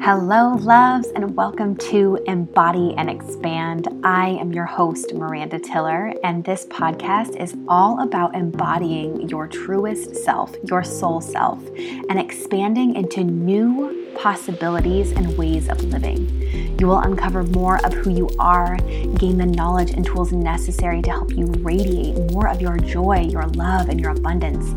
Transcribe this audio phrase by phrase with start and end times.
[0.00, 3.88] Hello, loves, and welcome to Embody and Expand.
[4.04, 10.14] I am your host, Miranda Tiller, and this podcast is all about embodying your truest
[10.14, 16.78] self, your soul self, and expanding into new possibilities and ways of living.
[16.78, 21.10] You will uncover more of who you are, gain the knowledge and tools necessary to
[21.10, 24.68] help you radiate more of your joy, your love, and your abundance,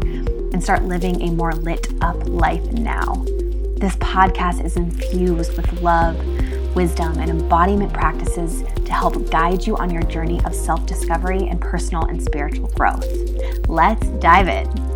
[0.54, 3.24] and start living a more lit up life now.
[3.80, 6.18] This podcast is infused with love,
[6.76, 11.62] wisdom, and embodiment practices to help guide you on your journey of self discovery and
[11.62, 13.08] personal and spiritual growth.
[13.70, 14.89] Let's dive in.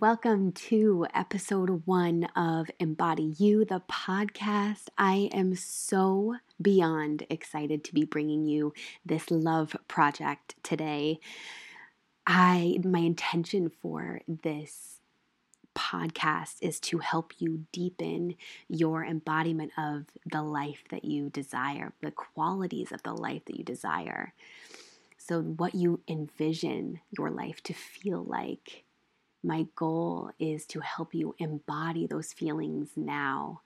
[0.00, 4.84] Welcome to episode one of Embody You, the podcast.
[4.96, 8.72] I am so beyond excited to be bringing you
[9.04, 11.20] this love project today.
[12.26, 15.00] I my intention for this
[15.76, 18.36] podcast is to help you deepen
[18.68, 23.64] your embodiment of the life that you desire, the qualities of the life that you
[23.64, 24.32] desire.
[25.18, 28.84] So, what you envision your life to feel like.
[29.42, 33.62] My goal is to help you embody those feelings now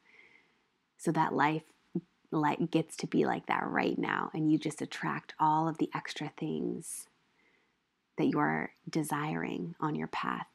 [0.97, 1.63] so that life
[2.31, 5.91] like gets to be like that right now and you just attract all of the
[5.95, 7.07] extra things
[8.19, 10.47] that you are desiring on your path.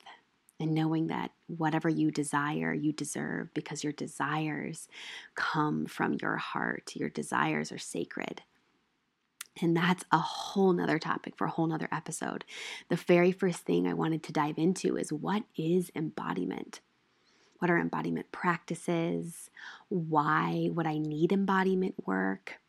[0.62, 4.90] And knowing that whatever you desire you deserve because your desires
[5.34, 6.92] come from your heart.
[6.96, 8.42] Your desires are sacred
[9.62, 12.46] and that's a whole nother topic for a whole nother episode.
[12.90, 16.82] The very first thing I wanted to dive into is what is embodiment?
[17.60, 19.50] What are embodiment practices?
[19.90, 22.60] Why would I need embodiment work?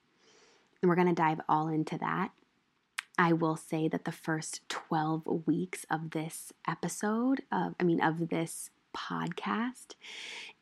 [0.82, 2.32] And we're going to dive all into that.
[3.19, 8.30] I will say that the first 12 weeks of this episode, of, I mean, of
[8.30, 9.94] this podcast,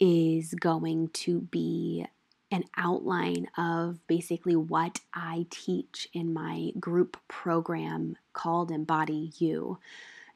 [0.00, 2.06] is going to be
[2.50, 9.78] an outline of basically what I teach in my group program called Embody You.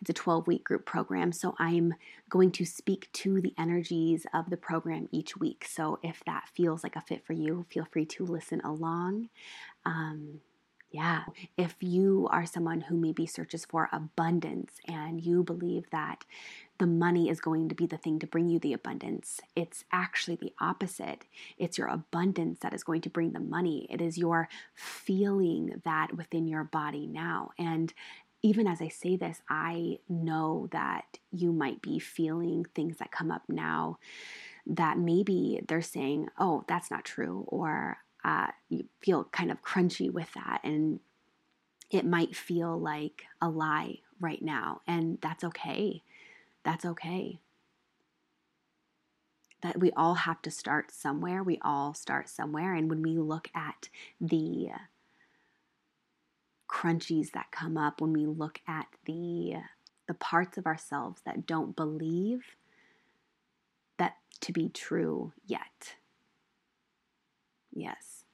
[0.00, 1.94] It's a 12 week group program, so I'm
[2.28, 5.64] going to speak to the energies of the program each week.
[5.68, 9.28] So if that feels like a fit for you, feel free to listen along.
[9.86, 10.40] Um,
[10.92, 11.22] yeah,
[11.56, 16.24] if you are someone who maybe searches for abundance and you believe that
[16.78, 20.36] the money is going to be the thing to bring you the abundance, it's actually
[20.36, 21.24] the opposite.
[21.56, 23.86] It's your abundance that is going to bring the money.
[23.88, 27.50] It is your feeling that within your body now.
[27.58, 27.92] And
[28.42, 33.30] even as I say this, I know that you might be feeling things that come
[33.30, 33.98] up now
[34.66, 40.10] that maybe they're saying, oh, that's not true, or uh, you feel kind of crunchy
[40.10, 40.60] with that.
[40.64, 41.00] And
[41.90, 44.80] it might feel like a lie right now.
[44.86, 46.02] And that's okay.
[46.64, 47.38] That's okay.
[49.62, 51.42] That we all have to start somewhere.
[51.42, 52.74] We all start somewhere.
[52.74, 53.88] And when we look at
[54.20, 54.70] the
[56.68, 59.56] crunchies that come up, when we look at the
[60.08, 62.56] the parts of ourselves that don't believe
[63.98, 65.94] that to be true yet.
[67.72, 68.24] Yes.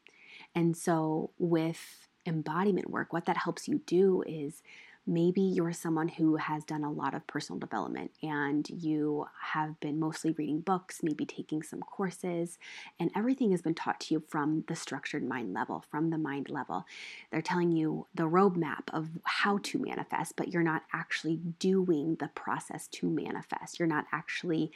[0.55, 4.63] And so, with embodiment work, what that helps you do is
[5.07, 9.99] maybe you're someone who has done a lot of personal development and you have been
[9.99, 12.59] mostly reading books, maybe taking some courses,
[13.01, 16.51] and everything has been taught to you from the structured mind level, from the mind
[16.51, 16.85] level.
[17.31, 22.29] They're telling you the roadmap of how to manifest, but you're not actually doing the
[22.29, 23.79] process to manifest.
[23.79, 24.73] You're not actually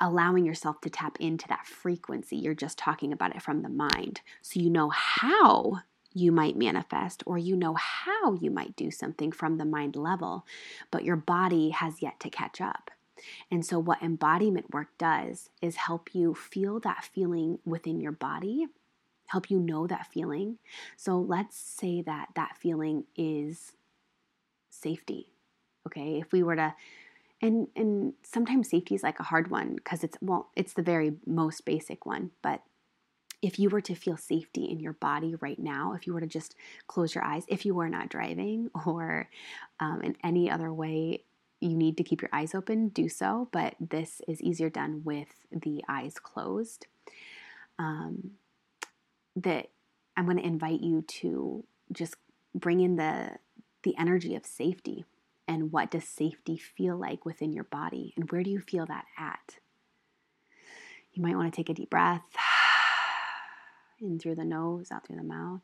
[0.00, 2.36] allowing yourself to tap into that frequency.
[2.36, 4.20] You're just talking about it from the mind.
[4.42, 5.80] So you know how
[6.14, 10.46] you might manifest or you know how you might do something from the mind level,
[10.90, 12.90] but your body has yet to catch up.
[13.50, 18.66] And so, what embodiment work does is help you feel that feeling within your body,
[19.26, 20.58] help you know that feeling.
[20.96, 23.72] So, let's say that that feeling is
[24.70, 25.32] safety.
[25.86, 26.74] Okay, if we were to
[27.44, 31.12] and and sometimes safety is like a hard one because it's well it's the very
[31.26, 32.62] most basic one but
[33.42, 36.26] if you were to feel safety in your body right now if you were to
[36.26, 36.54] just
[36.86, 39.28] close your eyes if you were not driving or
[39.78, 41.22] um, in any other way
[41.60, 45.28] you need to keep your eyes open do so but this is easier done with
[45.52, 46.86] the eyes closed.
[47.78, 48.32] Um,
[49.36, 49.68] that
[50.16, 52.14] i'm going to invite you to just
[52.54, 53.32] bring in the
[53.82, 55.04] the energy of safety
[55.46, 59.04] and what does safety feel like within your body and where do you feel that
[59.18, 59.58] at
[61.12, 62.24] you might want to take a deep breath
[64.00, 65.60] in through the nose out through the mouth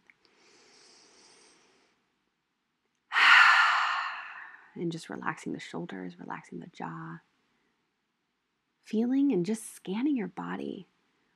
[4.77, 7.21] and just relaxing the shoulders, relaxing the jaw.
[8.85, 10.89] Feeling and just scanning your body.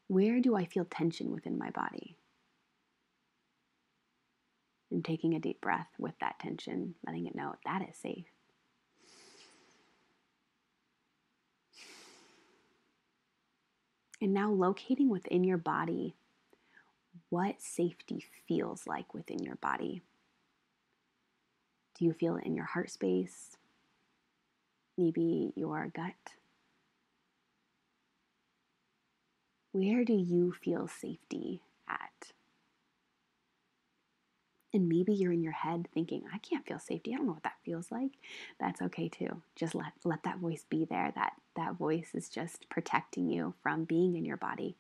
[0.09, 2.17] Where do I feel tension within my body?
[4.91, 8.27] And taking a deep breath with that tension, letting it know that is safe.
[14.21, 16.15] And now locating within your body
[17.31, 20.03] what safety feels like within your body.
[21.99, 23.57] Do you feel it in your heart space?
[24.97, 26.15] Maybe your gut?
[29.73, 32.34] Where do you feel safety at?
[34.75, 37.15] And maybe you're in your head thinking, I can't feel safety.
[37.15, 38.11] I don't know what that feels like.
[38.59, 39.41] That's okay too.
[39.55, 41.13] Just let, let that voice be there.
[41.15, 44.77] That, that voice is just protecting you from being in your body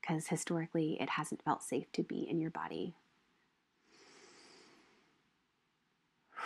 [0.00, 2.94] because historically it hasn't felt safe to be in your body.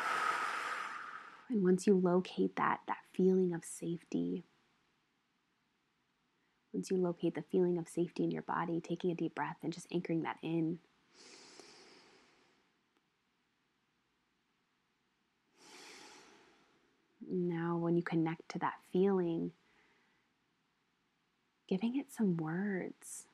[1.48, 4.42] And once you locate that, that feeling of safety,
[6.72, 9.72] once you locate the feeling of safety in your body, taking a deep breath and
[9.72, 10.80] just anchoring that in.
[17.28, 19.52] Now, you connect to that feeling,
[21.68, 23.24] giving it some words.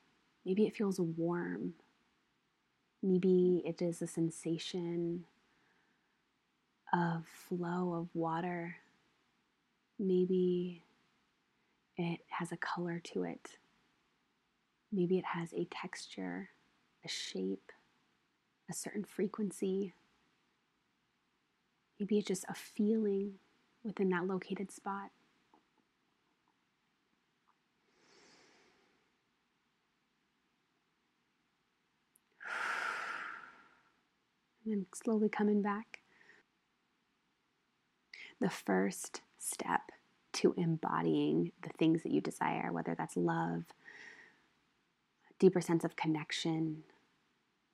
[0.45, 1.75] Maybe it feels warm.
[3.03, 5.25] Maybe it is a sensation
[6.93, 8.77] of flow of water.
[9.99, 10.83] Maybe
[11.97, 13.57] it has a color to it.
[14.91, 16.51] Maybe it has a texture,
[17.05, 17.73] a shape,
[18.71, 19.95] a certain frequency.
[21.99, 23.35] Maybe it's just a feeling
[23.85, 25.11] within that located spot.
[34.65, 35.99] And then slowly coming back.
[38.41, 39.91] The first step
[40.35, 43.65] to embodying the things that you desire, whether that's love,
[45.29, 46.85] a deeper sense of connection,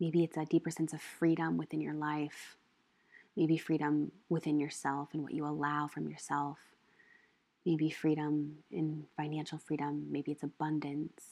[0.00, 2.56] maybe it's a deeper sense of freedom within your life,
[3.38, 6.58] maybe freedom within yourself and what you allow from yourself,
[7.64, 11.22] maybe freedom in financial freedom, maybe it's abundance.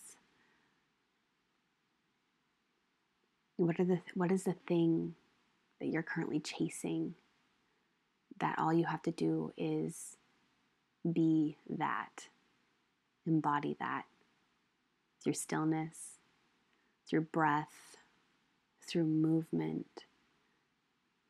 [3.57, 5.17] What are the what is the thing
[5.81, 7.15] that you're currently chasing
[8.39, 10.17] that all you have to do is
[11.11, 12.29] be that,
[13.27, 14.05] embody that
[15.25, 16.19] through stillness,
[17.09, 17.97] through breath,
[18.87, 20.05] through movement,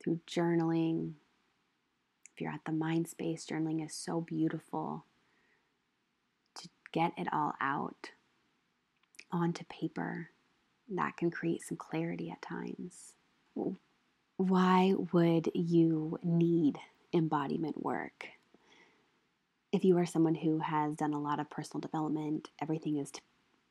[0.07, 1.15] through journaling.
[2.33, 5.05] If you're at the mind space, journaling is so beautiful
[6.55, 8.11] to get it all out
[9.33, 10.31] onto paper.
[10.89, 13.15] That can create some clarity at times.
[14.37, 16.79] Why would you need
[17.13, 18.29] embodiment work?
[19.73, 23.21] if you are someone who has done a lot of personal development, everything is t-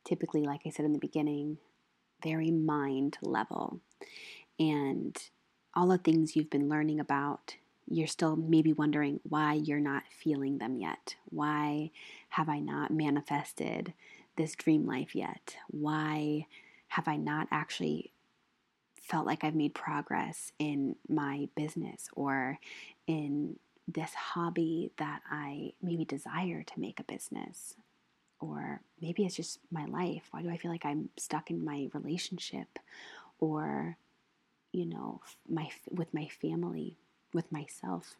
[0.04, 1.58] typically, like I said in the beginning,
[2.22, 3.80] very mind level.
[4.58, 5.16] And
[5.76, 7.54] all the things you've been learning about,
[7.86, 11.14] you're still maybe wondering why you're not feeling them yet.
[11.28, 11.90] Why
[12.30, 13.92] have I not manifested
[14.36, 15.56] this dream life yet?
[15.70, 16.46] Why
[16.88, 18.10] have I not actually
[19.02, 22.58] felt like I've made progress in my business or
[23.06, 23.56] in
[23.86, 27.74] this hobby that I maybe desire to make a business.
[28.40, 30.24] Or maybe it's just my life.
[30.30, 32.78] Why do I feel like I'm stuck in my relationship
[33.38, 33.96] or,
[34.76, 36.98] you know, my with my family,
[37.32, 38.16] with myself?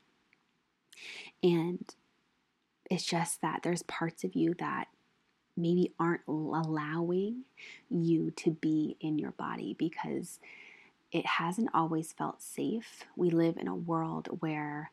[1.42, 1.84] And
[2.90, 4.88] it's just that there's parts of you that
[5.54, 7.42] maybe aren't allowing
[7.90, 10.38] you to be in your body because
[11.12, 13.04] it hasn't always felt safe.
[13.16, 14.90] We live in a world where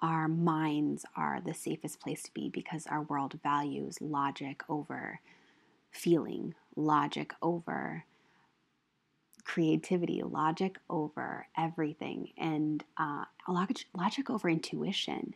[0.00, 5.20] our minds are the safest place to be because our world values logic over
[5.90, 8.04] feeling, logic over
[9.40, 15.34] creativity, logic over everything, and uh, logic, logic over intuition.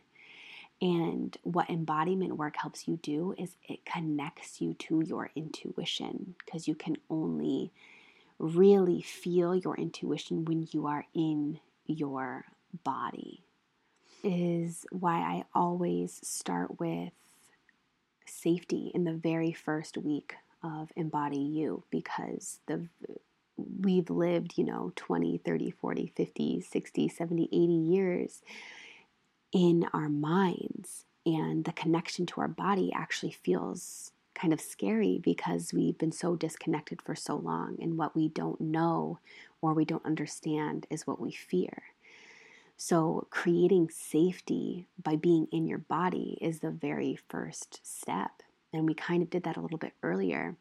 [0.81, 6.67] And what embodiment work helps you do is it connects you to your intuition because
[6.67, 7.71] you can only
[8.39, 12.45] really feel your intuition when you are in your
[12.83, 13.41] body
[14.23, 17.13] is why I always start with
[18.25, 22.87] safety in the very first week of Embody You because the
[23.57, 28.41] we've lived, you know, 20, 30, 40, 50, 60, 70, 80 years
[29.51, 35.73] in our minds and the connection to our body actually feels kind of scary because
[35.73, 39.17] we've been so disconnected for so long and what we don't know
[39.61, 41.83] or we don't understand is what we fear.
[42.77, 48.43] So, creating safety by being in your body is the very first step.
[48.73, 50.57] And we kind of did that a little bit earlier.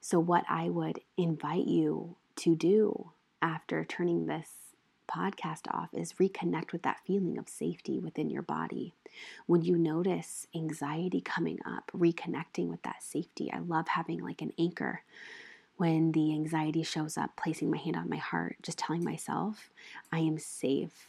[0.00, 3.10] So, what I would invite you to do
[3.40, 4.48] after turning this
[5.08, 8.94] podcast off is reconnect with that feeling of safety within your body.
[9.46, 13.52] When you notice anxiety coming up, reconnecting with that safety.
[13.52, 15.02] I love having like an anchor
[15.76, 19.70] when the anxiety shows up, placing my hand on my heart, just telling myself,
[20.12, 21.08] I am safe.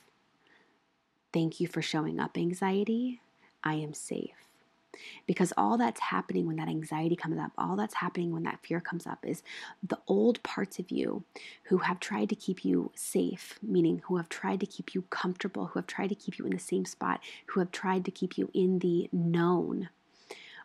[1.31, 3.21] Thank you for showing up, anxiety.
[3.63, 4.52] I am safe.
[5.25, 8.79] Because all that's happening when that anxiety comes up, all that's happening when that fear
[8.79, 9.43] comes up is
[9.81, 11.23] the old parts of you
[11.63, 15.67] who have tried to keep you safe, meaning who have tried to keep you comfortable,
[15.67, 18.37] who have tried to keep you in the same spot, who have tried to keep
[18.37, 19.89] you in the known,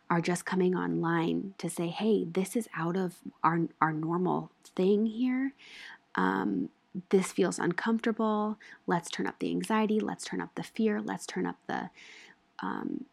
[0.09, 5.05] are just coming online to say, hey, this is out of our, our normal thing
[5.05, 5.53] here.
[6.15, 6.69] Um,
[7.09, 8.57] this feels uncomfortable.
[8.87, 9.99] Let's turn up the anxiety.
[9.99, 10.99] Let's turn up the fear.
[11.01, 11.91] Let's turn up the
[12.61, 13.05] um,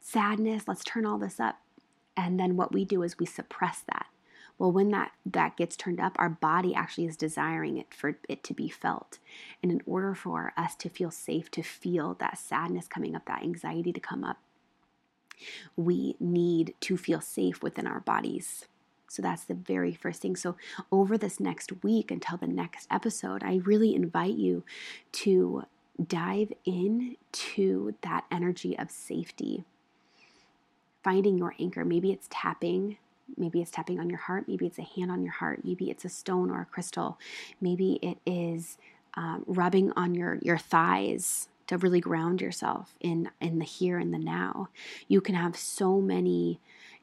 [0.00, 0.64] sadness.
[0.66, 1.60] Let's turn all this up.
[2.16, 4.06] And then what we do is we suppress that.
[4.56, 8.44] Well, when that, that gets turned up, our body actually is desiring it for it
[8.44, 9.18] to be felt.
[9.62, 13.42] And in order for us to feel safe, to feel that sadness coming up, that
[13.42, 14.38] anxiety to come up,
[15.76, 18.66] we need to feel safe within our bodies.
[19.08, 20.36] So that's the very first thing.
[20.36, 20.56] So,
[20.90, 24.64] over this next week until the next episode, I really invite you
[25.12, 25.64] to
[26.04, 29.64] dive in to that energy of safety.
[31.04, 31.84] Finding your anchor.
[31.84, 32.96] Maybe it's tapping.
[33.36, 34.48] Maybe it's tapping on your heart.
[34.48, 35.60] Maybe it's a hand on your heart.
[35.64, 37.18] Maybe it's a stone or a crystal.
[37.60, 38.78] Maybe it is
[39.14, 44.12] um, rubbing on your, your thighs to really ground yourself in, in the here and
[44.12, 44.68] the now.
[45.08, 46.60] You can have so many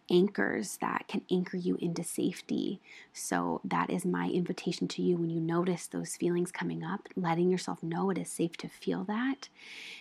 [0.09, 2.79] anchors that can anchor you into safety.
[3.13, 7.49] So, that is my invitation to you when you notice those feelings coming up, letting
[7.49, 9.49] yourself know it is safe to feel that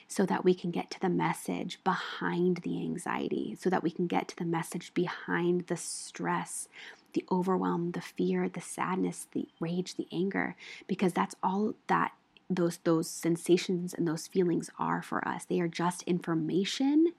[0.09, 4.07] so that we can get to the message behind the anxiety, so that we can
[4.07, 6.69] get to the message behind the stress.
[7.13, 10.55] The overwhelm, the fear, the sadness, the rage, the anger,
[10.87, 12.13] because that's all that
[12.49, 15.45] those those sensations and those feelings are for us.
[15.45, 17.13] They are just information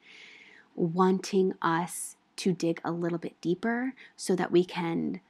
[0.76, 5.22] wanting us to dig a little bit deeper so that we can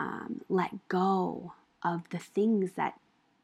[0.00, 1.52] um, let go
[1.82, 2.98] of the things that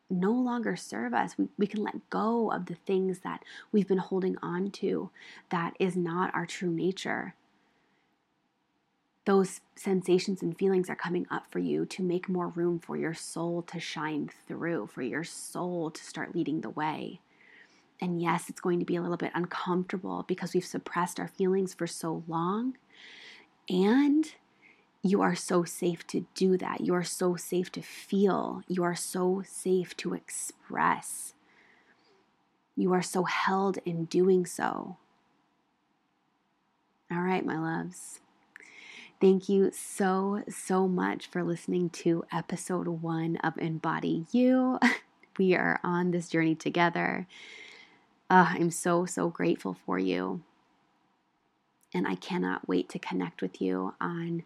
[0.09, 1.37] no longer serve us.
[1.37, 5.11] We, we can let go of the things that we've been holding on to
[5.51, 7.35] that is not our true nature.
[9.27, 13.13] Those sensations and feelings are coming up for you to make more room for your
[13.13, 17.21] soul to shine through, for your soul to start leading the way.
[18.01, 21.75] And yes, it's going to be a little bit uncomfortable because we've suppressed our feelings
[21.75, 22.79] for so long.
[23.69, 24.33] And
[25.03, 26.81] you are so safe to do that.
[26.81, 28.63] You are so safe to feel.
[28.69, 31.35] You are so safe to express.
[32.77, 34.97] You are so held in doing so.
[37.11, 38.21] All right, my loves.
[39.21, 44.79] Thank you so, so much for listening to episode one of Embody You.
[45.39, 47.27] We are on this journey together.
[48.29, 50.43] Uh, I'm so, so grateful for you.
[51.93, 54.45] And I cannot wait to connect with you on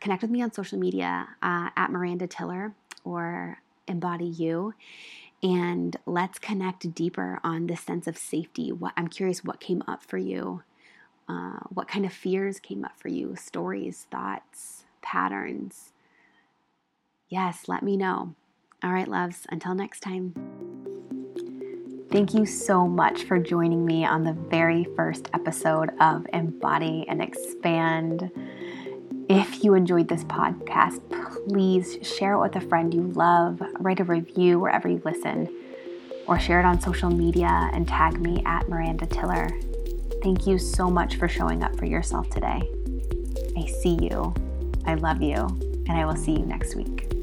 [0.00, 4.74] connect with me on social media uh, at Miranda Tiller or Embody You.
[5.42, 8.72] And let's connect deeper on this sense of safety.
[8.72, 10.62] What I'm curious what came up for you.
[11.28, 13.36] Uh, what kind of fears came up for you?
[13.36, 15.92] Stories, thoughts, patterns.
[17.28, 18.34] Yes, let me know.
[18.82, 20.83] All right, loves, until next time.
[22.14, 27.20] Thank you so much for joining me on the very first episode of Embody and
[27.20, 28.30] Expand.
[29.28, 31.00] If you enjoyed this podcast,
[31.48, 35.52] please share it with a friend you love, write a review wherever you listen,
[36.28, 39.48] or share it on social media and tag me at Miranda Tiller.
[40.22, 42.62] Thank you so much for showing up for yourself today.
[43.56, 44.32] I see you,
[44.86, 45.48] I love you,
[45.88, 47.13] and I will see you next week.